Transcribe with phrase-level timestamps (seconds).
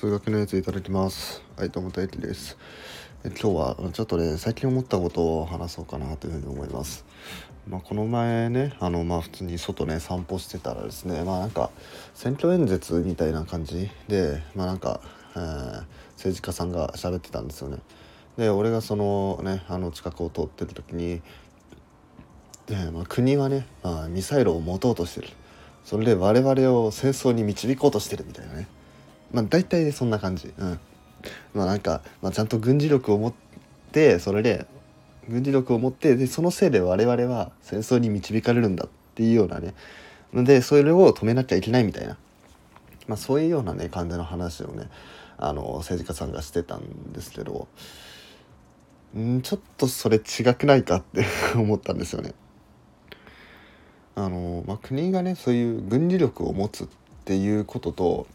[0.00, 1.42] 数学のやついただきます。
[1.58, 2.56] はいどうも大輝です。
[3.22, 7.04] 今日はちょっとね最近思ったことを話そうかなというふうに思います。
[7.68, 11.70] まあ、この前ねあのまあ普通に外ね散歩してたらですねまあなんか
[12.14, 15.02] 選挙演説みたいな感じでまあなんか、
[15.36, 17.76] えー、政治家さんが喋ってたんですよね。
[18.38, 21.20] で俺がそのねあの近くを通ってる時に
[22.64, 25.28] で、まあ、国はね、まあ、ミサイルを持とうとしてる。
[25.84, 28.66] それで我々を戦争に導こうとしてるみたいなね。
[29.32, 30.52] まあ大体そんな感じ。
[30.56, 30.80] うん。
[31.54, 33.32] まあなんか、まあ、ちゃんと軍事力を持っ
[33.92, 34.66] てそれで
[35.28, 39.74] 軍事力を持ってでそのせいで我々は戦争に導かれるんだっていうようなね。
[40.32, 42.16] でそれを止めなきゃいけないみたいな、
[43.08, 44.88] まあ、そういうようなね感じの話をね
[45.38, 47.66] あの政治家さんがしてたんですけど
[49.18, 51.24] んちょっとそれ違くないかって
[51.58, 52.34] 思ったんですよね。
[54.14, 56.88] あのまあ、国がねそういう軍事力を持つっ
[57.24, 58.26] ていうことと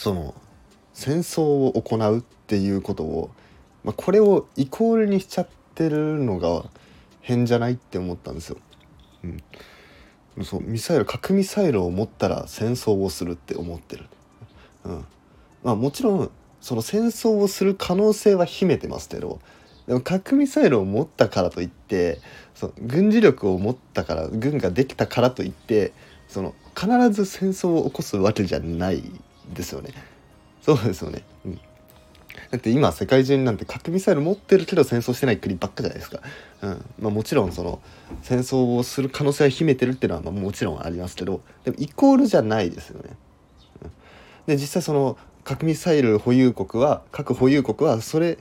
[0.00, 0.34] その
[0.94, 3.30] 戦争を行うっていうことを、
[3.84, 6.64] まあ、これをイコールにしちゃってるのが
[7.20, 8.56] 変じゃないって思ったんですよ。
[10.36, 14.06] うん、そうミサイル核ミサイルを持ったら戦争をするって思ってる。
[14.84, 15.04] うん
[15.62, 16.30] まあ、もちろん
[16.62, 19.38] その戦争をする可能性は秘めてますけど
[19.86, 22.22] でも核ミサイルを持ったからといって
[22.54, 25.92] その軍事力を持ったから軍ができたからといって
[26.26, 29.02] その必ず戦争を起こすわけじゃない
[29.54, 29.92] ですよね。
[30.62, 31.22] そうですよね。
[31.44, 31.60] うん。
[32.50, 36.20] だって今世界中になんて核ミサイル持ってるけど戦争してない国ばっかじゃないですか。
[36.62, 37.80] うんまあ、もちろんその
[38.22, 43.10] 戦争をする可能性は秘めてるっていうのはまもちろんありますけどでもイコールじゃないですよね。
[43.82, 43.90] うん、
[44.46, 48.38] で実際その核ミサイル保有国は核保有国はそれ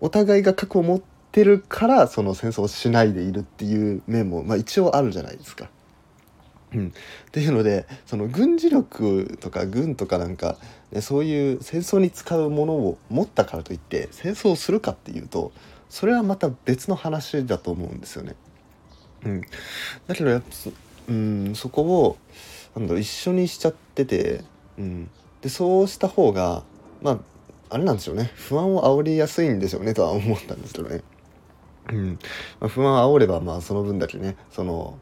[0.00, 5.70] お互いが核を持ってるからその戦争をしないでいるっていう面も、まあ、一応あるじゃないですか。
[6.74, 10.58] うん、っていうのでその軍事力とか軍とかなんか、
[10.90, 15.52] ね、そういう戦争に使うものを持ったからといって戦争をするかっていうと
[15.88, 18.34] それはまた別の話だと思うんですよね。
[19.24, 19.40] うん、
[20.06, 20.72] だけどやっぱそ,、
[21.08, 22.16] うん、そこを
[22.74, 24.42] なんだろう一緒にしちゃってて、
[24.78, 25.10] うん、
[25.42, 26.64] でそうした方が
[27.02, 27.18] まあ
[27.68, 28.30] あれなんでしょうね。
[28.34, 31.02] 不安を煽りやすいんでしょうねとは思ったんですけどね。
[31.90, 32.18] うん。
[32.60, 34.98] まあ、不安を煽ればまあその分だけねその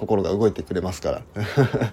[0.00, 1.22] 心が動いてくれますから。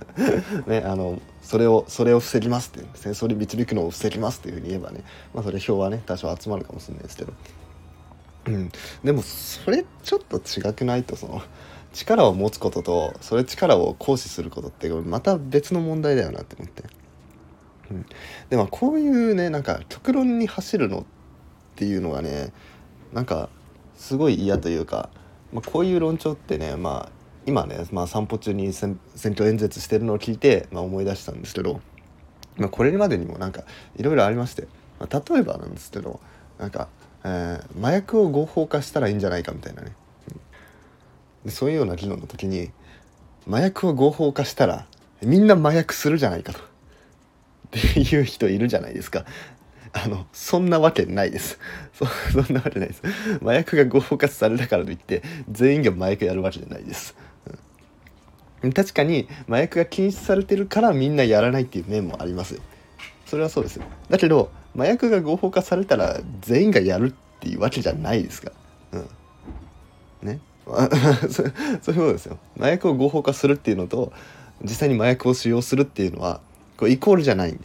[0.65, 5.03] ねあのそれをそれを防ぎますって戦争に導くのを防ぎますっていうふうに言えばね
[5.33, 7.33] まあそれ票はね多少集まるかもしれないですけど、
[8.47, 8.71] うん、
[9.03, 11.41] でもそれちょっと違くないとその
[11.93, 16.83] 力を持つこととそれ力を行使することってまた別の問題だよなって思って。
[17.89, 18.05] うん、
[18.49, 21.03] でもこういうねなんか極論に走るのっ
[21.75, 22.51] ていうのがね
[23.13, 23.47] なんか
[23.95, 25.09] すごい嫌というか、
[25.53, 27.16] まあ、こういう論調ってねまあ
[27.47, 31.81] 今ね、まあ、散歩中に選挙演説してるのを聞いて、まあ、思い出したんですけど、
[32.57, 33.63] まあ、これまでにもなんか
[33.95, 34.67] いろいろありまして、
[34.99, 36.19] まあ、例えばなんですけど
[36.59, 36.89] なんか、
[37.23, 39.95] えー、麻薬を合法化したらいいんじゃないかみたいなね、
[41.45, 42.71] うん、そういうような議論の時に
[43.47, 44.85] 麻薬を合法化したら
[45.23, 46.59] みんな麻薬するじゃないかと。
[46.59, 46.61] っ
[47.69, 49.25] ていう人いるじゃないですか。
[49.93, 51.59] あの、そんなわけないです。
[51.93, 53.01] そそんなわけないです。
[53.41, 57.15] 麻薬が合法化されたからといって、全員が麻薬やるわけじゃないです。
[58.73, 62.59] 確かに、麻薬が禁止されてるからみんなやらないっていう面もあります。
[63.25, 63.79] それはそうです。
[64.09, 68.51] だけど、麻薬が合法化されたら全員がやるっていうわけじゃないですか。
[68.91, 69.07] うん。
[70.27, 70.39] ね。
[71.29, 72.37] そそういうことですよ。
[72.57, 74.11] 麻薬を合法化するっていうのと、
[74.63, 76.41] 実際に麻薬を使用するっていうのは、
[76.77, 77.57] これイコールじゃない、うん、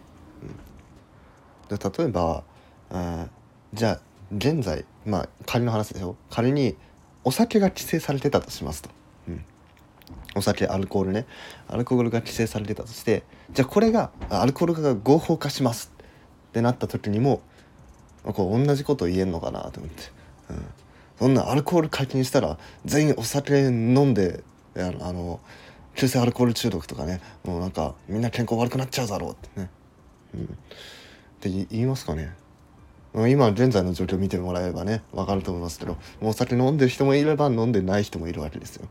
[1.69, 2.43] で例えば、
[2.91, 3.29] えー、
[3.75, 4.01] じゃあ
[4.35, 6.77] 現在まあ仮の話でしょ仮に
[7.25, 8.91] お酒が規制されてたとしますと、
[10.35, 11.27] お酒アルコールね。
[11.69, 13.23] アルコールが規制されてたとして
[13.53, 15.93] じゃあこれがアルコール化が合法化します。
[15.99, 17.41] ってなった時にも
[18.25, 20.03] こう同じこと言えんのかなと思って、
[20.51, 20.65] うん、
[21.19, 24.45] そんなアルコール解禁したら全員お酒飲んで
[24.77, 25.41] あのあの
[25.95, 27.21] 急性アルコール中毒とかね。
[27.45, 29.71] もうなんかみんな健康悪くなっちゃうだろうってね、
[30.35, 30.47] うん、っ
[31.41, 32.35] て言いますかね。
[33.15, 38.89] 今現在の状況見てもらえればね分かると思いますけどお酒飲んでる人もいれば飲んでない人もいるわけですよ。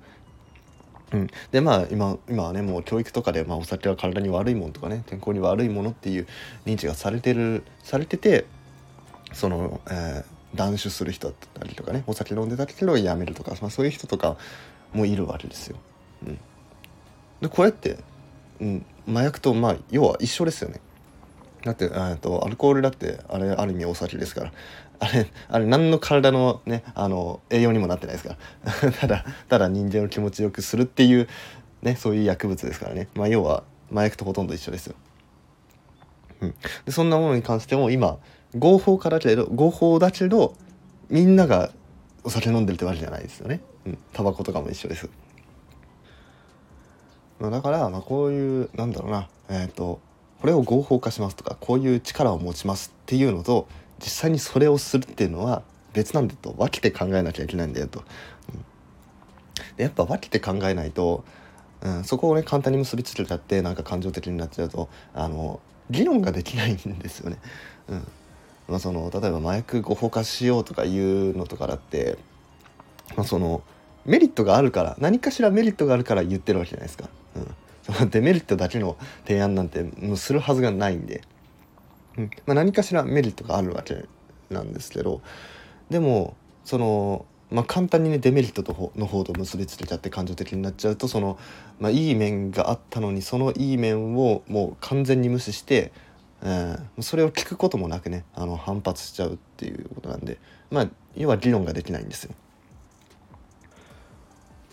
[1.13, 6.27] うん、でまあ今今はねもう教育とかで、まあ、お酒は体に悪いものとかね健康に悪いものっていう
[6.65, 8.45] 認知がされてるされてて
[9.33, 14.37] その、えー、断酒する人だったりとかねお酒飲んでたけどやめるとか、まあ、そういう人とか
[14.93, 15.77] もいるわけですよ。
[16.25, 16.39] うん。
[17.41, 17.97] でこれって、
[18.59, 20.79] うん、麻薬とまあ要は一緒ですよね。
[21.63, 21.89] だって
[22.21, 24.51] とアルコールだってあれある意味お酒ですから
[24.99, 31.27] あれあれ何の体のねあの栄養にもなってないですから ただただ人間を気持ちよくするっていう
[31.81, 34.95] ねそういう薬物ですからねまあ要は麻薬とほとんど一緒ですよ。
[36.41, 36.55] うん、
[36.85, 38.17] でそんなものに関しても今
[38.57, 40.55] 合法化だけど合法だけど
[41.09, 41.71] みんなが
[42.23, 43.61] お酒飲んでるってわけじゃないですよね。
[43.85, 45.09] うん、タバコとかも一緒です。
[47.39, 49.99] まあ、だから、まあ、こういうなんだろうなえっ、ー、と
[50.41, 53.67] これを合法化しますとかこういう力を持ちますっていうのと
[53.99, 55.61] 実際にそれをするっていうのは
[55.93, 58.03] 別なんだと分けて考えなきゃいけないんだよと。
[58.53, 61.23] うん、でやっぱ分けて考えないと、
[61.81, 65.59] うん、そこをね簡単に結びつけちゃってなんか感情的になっちゃうとあの
[65.91, 67.37] 議論ができないんですよね。
[67.89, 68.07] うん
[68.67, 72.17] まあ、その例えば麻薬合法化しようとかいうのとかだって、
[73.17, 73.61] まあ、その
[74.05, 77.09] メリットがあるから何かしらメリットがあるから言ってるわけじゃないですか。
[78.09, 81.21] デメリットだけの提案なんてもうするはずがないんで、
[82.17, 82.31] うん。
[82.45, 84.05] まあ、何かしらメリットがあるわけ
[84.49, 85.21] なんですけど。
[85.89, 91.37] でもその、まあ、簡単にねデメリットとの方と結びつけちゃって感情的になっちゃうとその、
[91.79, 95.91] まあ、いい面があったのにそのいい面をもう完全に無視して、
[96.41, 100.37] えー、それを聞くこともなくねあの反発しちゃうっていうことなんで。
[100.71, 102.33] まあ要は議論ができないんですよ。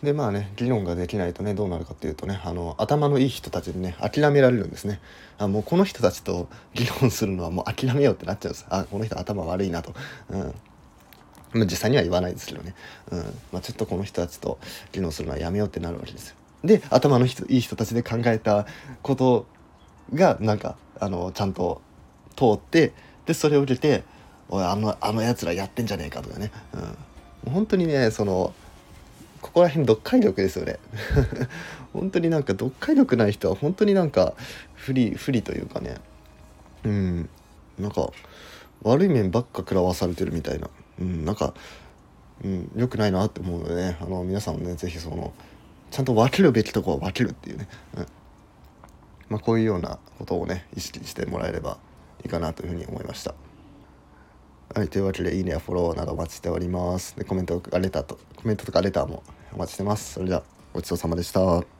[0.03, 5.01] でまあね議論ができないとねどうなるかっていうとねあの頭のいい人たちにね諦められるんですね。
[5.39, 8.67] あもうこの人たちと議論するのはもう諦めようってなっちゃうんです。
[8.71, 9.95] あこの人頭悪いなと、
[10.31, 10.55] うん。
[11.53, 12.75] ま、実際には言わないですけどね、
[13.11, 13.19] うん。
[13.53, 14.59] まあ、ちょっとこの人たちと
[14.93, 16.37] 議論するのはやめようってなるわけですよ。
[16.65, 18.67] で頭のいい人たちで考えた
[19.03, 19.47] こと
[20.13, 21.81] がなんかあのちゃんと
[22.37, 22.93] 通って
[23.27, 24.03] でそれを受けて
[24.49, 26.51] 「おいあのあのやつらやってんじゃねえか」とかね、
[27.45, 28.53] うん、本当にねその
[29.59, 30.79] こら辺読解力ですよね。
[31.93, 34.35] 本当になんか読解力ない人は本当になんか
[34.75, 35.97] 不利不利というかね。
[36.85, 37.29] うん。
[37.79, 38.11] なんか
[38.83, 40.71] 悪い面ばっか食らわされてるみたいな。
[41.01, 41.25] うん。
[41.25, 41.55] なんか
[42.45, 42.71] うん。
[42.77, 43.99] 良くないなって思うのでね。
[44.01, 45.33] あの皆さんもね是非その
[45.91, 48.07] ちゃんと分けるべきとこは分けるっていうね、うん。
[49.29, 51.79] まあ、こういうようなことをね意識してもらえれば
[52.23, 53.35] いいかなというふうに思いました。
[54.75, 57.17] はい、というわけで、いいねやフォローなどお待ちしております。
[57.17, 59.23] で、コメントがレターと、コメントとかレターも
[59.53, 60.13] お待ちしてます。
[60.15, 60.45] それでは、
[60.75, 61.78] ごちそうさまでした。